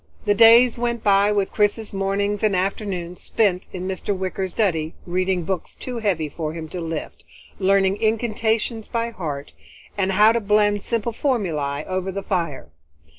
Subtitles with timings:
[0.25, 4.17] The days went by with Chris's mornings and afternoons spent in Mr.
[4.17, 7.23] Wicker's study, reading books too heavy for him to lift,
[7.59, 9.53] learning incantations by heart,
[9.95, 12.71] and how to blend simple formulae over the fire.